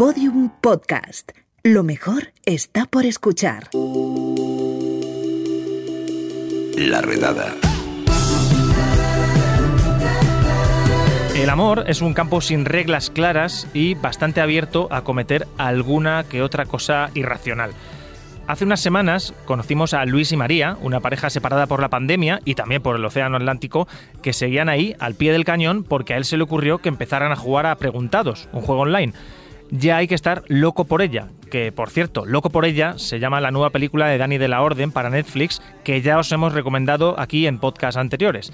[0.00, 1.32] Podium Podcast.
[1.62, 3.68] Lo mejor está por escuchar.
[6.74, 7.54] La redada.
[11.36, 16.40] El amor es un campo sin reglas claras y bastante abierto a cometer alguna que
[16.40, 17.72] otra cosa irracional.
[18.46, 22.54] Hace unas semanas conocimos a Luis y María, una pareja separada por la pandemia y
[22.54, 23.86] también por el Océano Atlántico,
[24.22, 27.32] que seguían ahí al pie del cañón porque a él se le ocurrió que empezaran
[27.32, 29.12] a jugar a Preguntados, un juego online.
[29.70, 33.40] Ya hay que estar loco por ella, que por cierto, Loco por ella se llama
[33.40, 37.18] la nueva película de Dani de la Orden para Netflix, que ya os hemos recomendado
[37.18, 38.52] aquí en podcasts anteriores.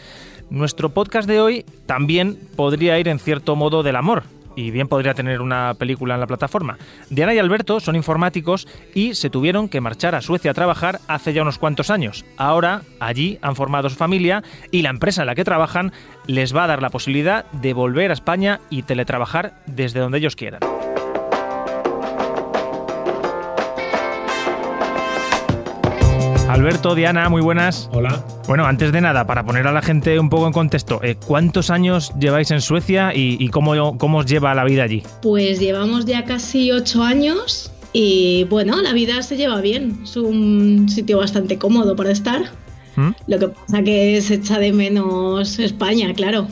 [0.51, 4.24] Nuestro podcast de hoy también podría ir en cierto modo del amor,
[4.57, 6.79] y bien podría tener una película en la plataforma.
[7.10, 11.33] Diana y Alberto son informáticos y se tuvieron que marchar a Suecia a trabajar hace
[11.33, 12.24] ya unos cuantos años.
[12.37, 15.93] Ahora allí han formado su familia y la empresa en la que trabajan
[16.27, 20.37] les va a dar la posibilidad de volver a España y teletrabajar desde donde ellos
[20.37, 20.60] quieran.
[26.57, 27.90] Alberto, Diana, muy buenas.
[27.93, 28.24] Hola.
[28.49, 31.68] Bueno, antes de nada, para poner a la gente un poco en contexto, eh, ¿cuántos
[31.68, 35.02] años lleváis en Suecia y, cómo, cómo, os lleva la vida allí?
[35.21, 40.01] Pues llevamos ya casi ocho años y bueno, la vida se lleva bien.
[40.02, 42.45] Es un sitio bastante cómodo para estar.
[42.96, 43.10] ¿Mm?
[43.26, 46.48] Lo que pasa que se echa de menos España, claro.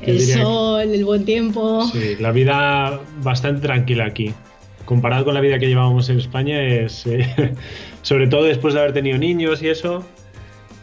[0.00, 1.86] El sol, el buen tiempo.
[1.92, 4.32] Sí, la vida bastante tranquila aquí
[4.92, 7.54] comparado con la vida que llevábamos en España, es eh,
[8.02, 10.04] sobre todo después de haber tenido niños y eso,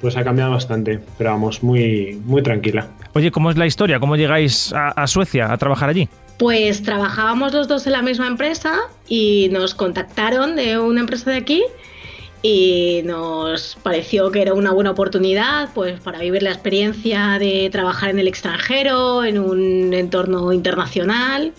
[0.02, 2.87] pues ha cambiado bastante, pero vamos, muy, muy tranquila.
[3.13, 3.99] Oye, ¿cómo es la historia?
[3.99, 6.09] ¿Cómo llegáis a, Suecia a trabajar allí?
[6.39, 11.37] Pues trabajábamos los dos en la misma empresa y nos contactaron de una empresa de
[11.37, 11.63] aquí
[12.41, 18.09] y nos pareció que era una buena oportunidad pues para vivir la experiencia de trabajar
[18.09, 21.53] en el extranjero, en un entorno internacional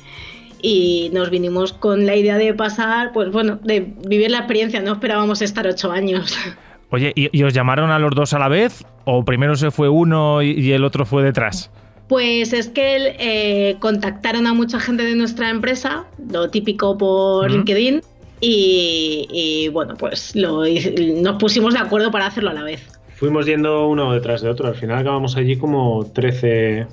[0.62, 4.92] y nos vinimos con la idea de pasar, pues bueno, de vivir la experiencia, no
[4.92, 6.36] esperábamos estar ocho años.
[6.90, 10.42] Oye, ¿y, os llamaron a los dos a la vez o primero se fue uno
[10.42, 11.70] y, el otro fue detrás?
[12.08, 18.00] Pues es que eh, contactaron a mucha gente de nuestra empresa, lo típico por LinkedIn,
[18.40, 22.86] y, bueno, pues nos pusimos de acuerdo para hacerlo a la vez.
[23.14, 26.86] Fuimos yendo uno detrás de otro, al final acabamos allí como 13,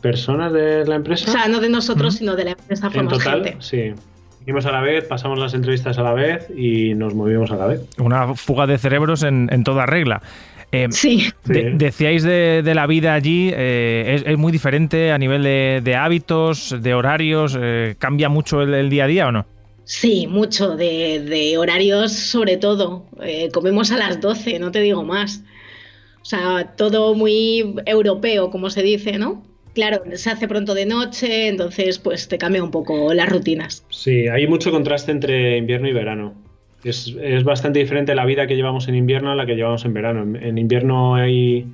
[0.00, 1.30] personas de la empresa.
[1.30, 2.90] O sea, no de nosotros, sino de la empresa.
[2.92, 3.92] En total, sí.
[4.44, 7.66] Fuimos a la vez, pasamos las entrevistas a la vez y nos movimos a la
[7.66, 7.82] vez.
[7.98, 10.22] Una fuga de cerebros en, toda regla.
[10.72, 11.28] Eh, sí.
[11.44, 17.56] decíais de, la vida allí, eh, es, muy diferente a nivel de, hábitos, de horarios,
[17.60, 19.46] eh, ¿cambia mucho el, día a día o no?
[19.84, 23.04] Sí, mucho, de, horarios sobre todo.
[23.52, 25.42] comemos a las 12, no te digo más.
[26.22, 29.42] O sea, todo muy europeo, como se dice, ¿no?
[29.80, 33.82] Claro, se hace pronto de noche, entonces pues te cambia un poco las rutinas.
[33.88, 36.34] Sí, hay mucho contraste entre invierno y verano.
[36.84, 40.38] Es, bastante diferente la vida que llevamos en invierno a la que llevamos en verano.
[40.38, 41.66] En, invierno hay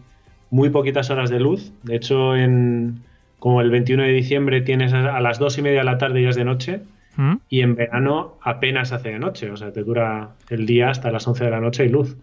[0.51, 1.73] muy poquitas horas de luz.
[1.83, 3.01] De hecho, en
[3.41, 6.27] como el 21 de diciembre tienes a, las dos y media de la tarde y
[6.27, 6.83] es de noche.
[7.17, 7.39] ¿Mm?
[7.49, 9.51] Y en verano apenas hace de noche.
[9.51, 12.17] O sea, te dura el día hasta las 11 de la noche y luz.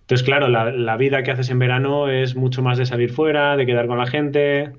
[0.00, 3.56] Entonces, claro, la, la vida que haces en verano es mucho más de salir fuera,
[3.56, 4.72] de quedar con la gente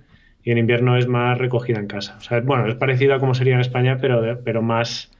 [0.43, 2.15] y en invierno es más recogida en casa.
[2.17, 5.11] O sea, bueno, es parecido a como sería en España, pero, pero más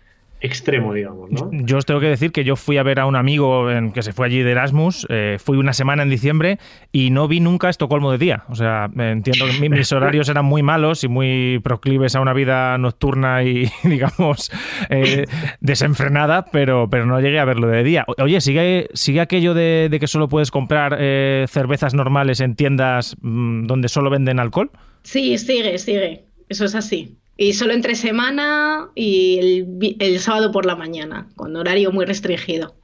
[0.42, 1.50] extremo, digamos, ¿no?
[1.52, 4.02] Yo os tengo que decir que yo fui a ver a un amigo en, que
[4.02, 6.58] se fue allí de Erasmus, eh, fui una semana en diciembre
[6.92, 8.44] y no vi nunca Estocolmo de día.
[8.50, 12.78] O sea, entiendo que mis horarios eran muy malos y muy proclives a una vida
[12.80, 14.52] nocturna y, digamos,
[14.90, 15.26] eh,
[15.60, 18.06] desenfrenada, pero, pero no llegué a verlo de día.
[18.18, 23.68] Oye, ¿sigue, sigue aquello de, que solo puedes comprar eh, cervezas normales en tiendas mm,
[23.68, 24.72] donde solo venden alcohol?
[25.03, 26.25] Sí, sigue, sigue.
[26.50, 27.17] Eso es así.
[27.38, 29.66] Y solo entre semana y
[30.00, 32.75] el, sábado por la mañana, con horario muy restringido.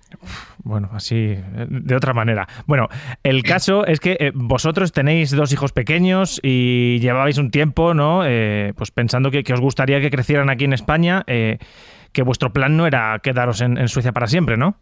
[0.63, 1.35] Bueno, así,
[1.67, 2.47] de otra manera.
[2.65, 2.87] Bueno,
[3.23, 8.25] el caso es que eh, vosotros tenéis dos hijos pequeños y llevabais un tiempo, ¿no?
[8.25, 11.59] Eh, pues pensando que, os gustaría que crecieran aquí en España, eh,
[12.11, 14.77] que vuestro plan no era quedaros en, en Suecia para siempre, ¿no?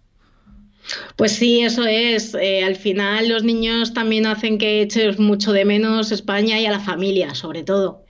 [1.16, 2.36] Pues sí, eso es.
[2.36, 6.80] al final los niños también hacen que eches mucho de menos España y a la
[6.80, 8.06] familia, sobre todo.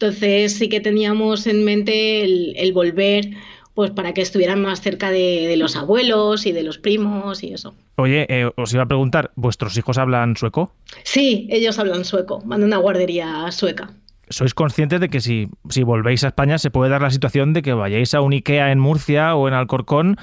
[0.00, 3.28] Entonces sí que teníamos en mente el, volver
[3.74, 7.74] pues para que estuvieran más cerca de, los abuelos y de los primos y eso.
[7.96, 10.72] Oye, eh, os iba a preguntar, ¿vuestros hijos hablan sueco?
[11.02, 13.90] Sí, ellos hablan sueco, van a una guardería sueca.
[14.30, 17.60] ¿Sois conscientes de que si, si volvéis a España se puede dar la situación de
[17.60, 20.16] que vayáis a un IKEA en Murcia o en Alcorcón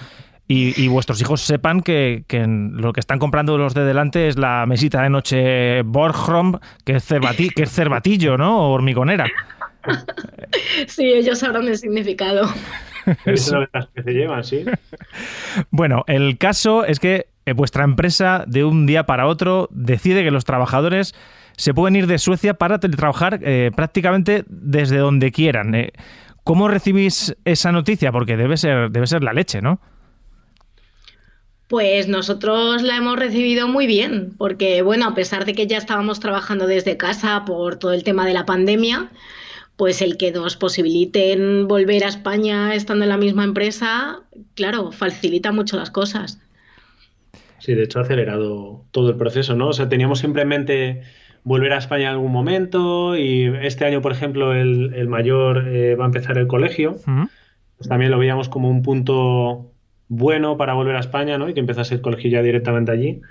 [0.50, 2.24] y, vuestros hijos sepan que,
[2.72, 7.06] lo que están comprando los de delante es la mesita de noche Borgrom, que es,
[7.56, 8.58] que es cervatillo, ¿no?
[8.60, 9.26] O hormigonera.
[10.88, 12.50] Sí, ellos sabrán el significado.
[13.26, 14.66] Es una ventaja que se llevan, sí.
[15.70, 20.32] Bueno, el caso es que eh, vuestra empresa de un día para otro decide que
[20.32, 21.16] los trabajadores
[21.56, 25.74] se pueden ir de Suecia para teletrabajar eh, prácticamente desde donde quieran.
[25.74, 25.94] Eh,
[26.44, 28.12] ¿Cómo recibís esa noticia?
[28.12, 29.80] Porque debe ser, debe ser la leche, ¿no?
[31.68, 36.20] Pues nosotros la hemos recibido muy bien, porque bueno, a pesar de que ya estábamos
[36.20, 39.10] trabajando desde casa por todo el tema de la pandemia,
[39.76, 44.22] pues el que nos posibiliten volver a España estando en la misma empresa,
[44.56, 46.40] claro, facilita mucho las cosas.
[47.60, 49.68] Sí, de hecho ha acelerado todo el proceso, ¿no?
[49.68, 51.02] O sea, teníamos simplemente
[51.44, 56.06] volver a España en algún momento y este año, por ejemplo, el, mayor eh, va
[56.06, 56.96] a empezar el colegio.
[57.78, 59.72] Pues también lo veíamos como un punto
[60.08, 61.50] bueno para volver a España, ¿no?
[61.50, 63.22] Y que empezase el colegio ya directamente allí,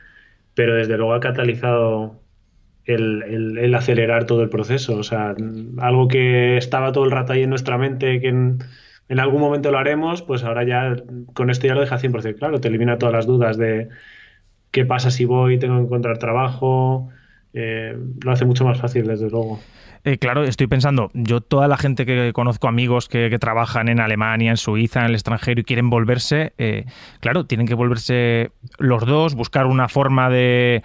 [0.55, 2.21] pero desde luego ha catalizado
[2.87, 4.97] el, acelerar todo el proceso.
[4.97, 5.35] O sea,
[5.79, 8.59] algo que estaba todo el rato ahí en nuestra mente, que en,
[9.19, 10.97] algún momento lo haremos, pues ahora ya
[11.35, 13.89] con esto ya lo deja 100% claro, te elimina todas las dudas de
[14.73, 17.09] qué pasa si voy, tengo que encontrar trabajo,
[17.59, 19.59] eh, lo hace mucho más fácil, desde luego.
[20.05, 24.51] Eh, claro, estoy pensando, yo toda la gente que conozco, amigos que, trabajan en Alemania,
[24.51, 26.85] en Suiza, en el extranjero y quieren volverse, eh,
[27.21, 30.85] claro, tienen que volverse los dos, buscar una forma de,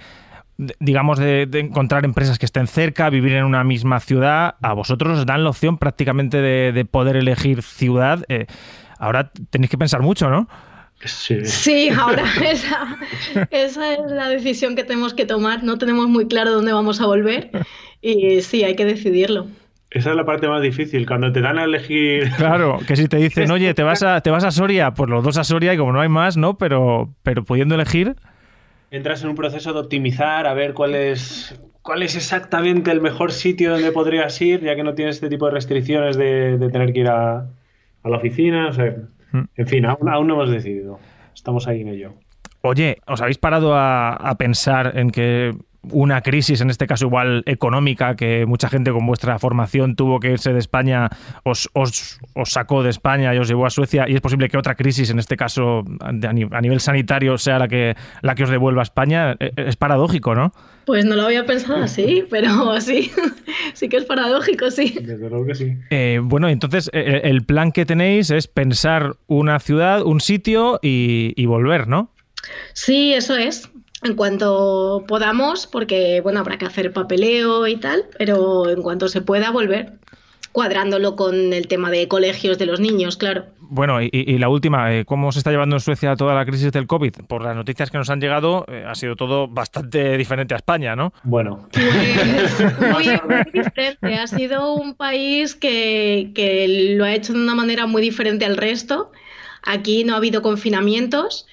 [0.79, 4.55] digamos, de, encontrar empresas que estén cerca, vivir en una misma ciudad.
[4.61, 8.23] A vosotros os dan la opción prácticamente de, poder elegir ciudad.
[8.29, 8.47] Eh,
[8.97, 10.47] ahora tenéis que pensar mucho, ¿no?
[11.05, 12.97] Sí, ahora esa,
[13.49, 15.63] esa, es la decisión que tenemos que tomar.
[15.63, 17.51] No tenemos muy claro dónde vamos a volver
[18.01, 19.47] y sí, hay que decidirlo.
[19.89, 22.31] Esa es la parte más difícil, cuando te dan a elegir.
[22.37, 25.21] Claro, que si te dicen, oye, te vas a, te vas a Soria, pues los
[25.21, 26.57] dos a Soria y como no hay más, ¿no?
[26.57, 28.15] Pero, pero pudiendo elegir.
[28.89, 33.33] Entras en un proceso de optimizar, a ver cuál es, cuál es exactamente el mejor
[33.33, 37.01] sitio donde podrías ir, ya que no tienes este tipo de restricciones de, tener que
[37.01, 37.49] ir a,
[38.03, 38.69] a la oficina.
[38.69, 38.95] O sea,
[39.31, 39.43] Mm.
[39.55, 40.99] En fin, aún, no hemos decidido.
[41.33, 42.13] Estamos ahí en ello.
[42.61, 48.15] Oye, ¿os habéis parado a, pensar en que una crisis, en este caso igual económica,
[48.15, 51.09] que mucha gente con vuestra formación tuvo que irse de España,
[51.43, 54.75] os, os, sacó de España y os llevó a Suecia, y es posible que otra
[54.75, 58.83] crisis, en este caso a nivel sanitario, sea la que, la que os devuelva a
[58.83, 59.35] España?
[59.39, 60.53] E, e, es paradójico, ¿no?
[60.85, 63.11] Pues no lo había pensado así, pero sí,
[63.73, 64.95] sí que es paradójico, sí.
[65.01, 65.77] Desde luego que sí.
[65.89, 70.79] Eh, bueno, entonces eh, eh, el plan que tenéis es pensar una ciudad, un sitio
[70.81, 72.11] y, volver, ¿no?
[72.73, 73.69] Sí, eso es.
[74.03, 79.21] En cuanto podamos, porque bueno, habrá que hacer papeleo y tal, pero en cuanto se
[79.21, 79.93] pueda volver
[80.51, 83.45] cuadrándolo con el tema de colegios de los niños, claro.
[83.61, 86.87] Bueno, y, la última, eh, ¿cómo se está llevando en Suecia toda la crisis del
[86.87, 87.13] COVID?
[87.27, 90.95] Por las noticias que nos han llegado, eh, ha sido todo bastante diferente a España,
[90.95, 91.13] ¿no?
[91.23, 91.69] Bueno.
[92.91, 94.15] Pues, muy, diferente.
[94.15, 98.57] Ha sido un país que, que lo ha hecho de una manera muy diferente al
[98.57, 99.11] resto.
[99.63, 101.47] Aquí no ha habido confinamientos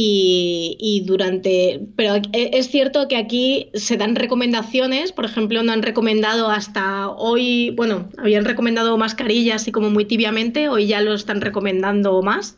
[0.00, 1.80] y, durante.
[1.96, 7.08] Pero e, es cierto que aquí se dan recomendaciones, por ejemplo, no han recomendado hasta
[7.08, 12.56] hoy, bueno, habían recomendado mascarillas así como muy tibiamente, hoy ya lo están recomendando más,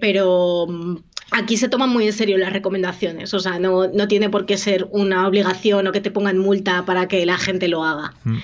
[0.00, 0.96] pero mm,
[1.30, 4.56] aquí se toman muy en serio las recomendaciones, o sea, no, no tiene por qué
[4.58, 8.14] ser una obligación o que te pongan multa para que la gente lo haga.
[8.24, 8.38] Mm.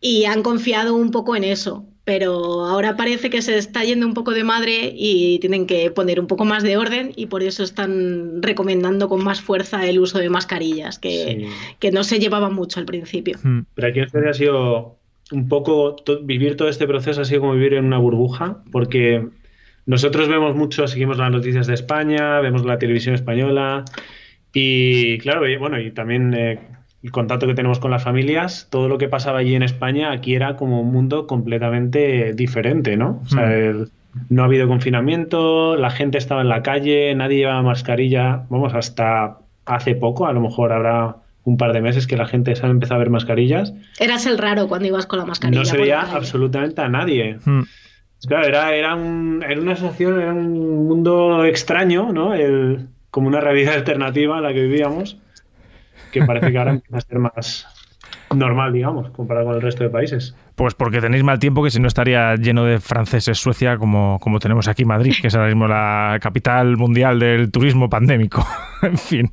[0.00, 4.14] Y han confiado un poco en eso pero ahora parece que se está yendo un
[4.14, 7.62] poco de madre y tienen que poner un poco más de orden y por eso
[7.62, 11.46] están recomendando con más fuerza el uso de mascarillas, que,
[11.92, 13.36] no se llevaba mucho al principio.
[13.42, 13.66] Hmm.
[13.74, 14.96] Pero aquí en Australia ha sido
[15.32, 19.28] un poco, vivir todo este proceso ha sido como vivir en una burbuja, porque
[19.84, 23.84] nosotros vemos mucho, seguimos las noticias de España, vemos la televisión española
[24.54, 26.32] y claro, bueno, y también...
[26.32, 26.58] Eh,
[27.02, 30.34] el contacto que tenemos con las familias, todo lo que pasaba allí en España, aquí
[30.34, 33.20] era como un mundo completamente diferente, ¿no?
[33.24, 33.86] O sea, hmm.
[34.30, 39.38] no ha habido confinamiento, la gente estaba en la calle, nadie llevaba mascarilla, vamos, hasta
[39.64, 42.68] hace poco, a lo mejor habrá un par de meses que la gente se ha
[42.68, 43.72] empezado a ver mascarillas.
[43.98, 45.60] Eras el raro cuando ibas con la mascarilla.
[45.60, 47.38] No se veía absolutamente a nadie.
[47.44, 47.62] Hmm.
[48.26, 52.34] Claro, era, era, un, era una sensación, era un mundo extraño, ¿no?
[52.34, 55.16] El, como una realidad alternativa a la que vivíamos
[56.12, 57.66] que parece que ahora empieza a ser más
[58.34, 60.34] normal, digamos, comparado con el resto de países.
[60.54, 64.38] Pues porque tenéis mal tiempo que si no estaría lleno de franceses Suecia como, como
[64.38, 68.46] tenemos aquí Madrid, que es ahora mismo la capital mundial del turismo pandémico.
[68.82, 69.30] en fin.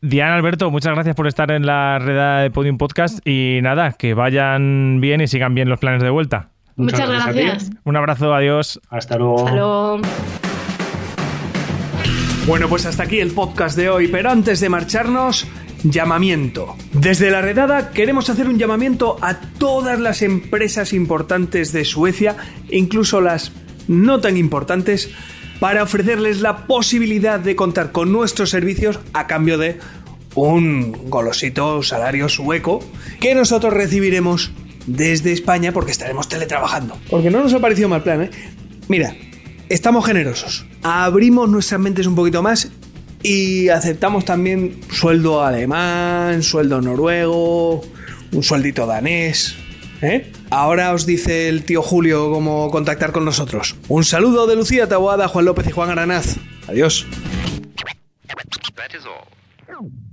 [0.00, 4.14] Diana Alberto, muchas gracias por estar en la red de Podium Podcast y nada, que
[4.14, 6.48] vayan bien y sigan bien los planes de vuelta.
[6.76, 7.70] Muchas, gracias.
[7.84, 8.80] Un abrazo, adiós.
[8.88, 9.38] Hasta luego.
[9.40, 10.00] Hasta luego.
[12.46, 15.46] Bueno, pues hasta aquí el podcast de hoy, pero antes de marcharnos,
[15.82, 16.76] llamamiento.
[16.92, 22.36] Desde la redada queremos hacer un llamamiento a todas las empresas importantes de Suecia,
[22.70, 23.52] incluso las
[23.88, 25.10] no tan importantes
[25.60, 29.78] para ofrecerles la posibilidad de contar con nuestros servicios a cambio de
[30.34, 32.80] un golosito salario sueco
[33.20, 34.50] que nosotros recibiremos
[34.86, 36.98] desde España porque estaremos teletrabajando.
[37.08, 38.30] Porque no nos ha parecido mal plan, ¿eh?
[38.88, 39.14] Mira,
[39.68, 40.66] estamos generosos.
[40.82, 42.70] Abrimos nuestras mentes un poquito más
[43.22, 47.82] y aceptamos también sueldo alemán, sueldo noruego,
[48.32, 49.56] un sueldito danés.
[50.02, 50.30] ¿eh?
[50.50, 53.76] Ahora os dice el tío Julio cómo contactar con nosotros.
[53.88, 56.36] Un saludo de Lucía Taboada, Juan López y Juan Aranaz.
[56.68, 57.06] Adiós.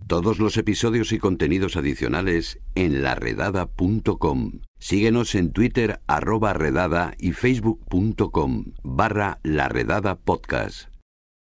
[0.08, 4.62] Todos los episodios y contenidos adicionales en laredada.com.
[4.80, 10.99] Síguenos en Twitter arroba redada y facebook.com barra laredada podcast.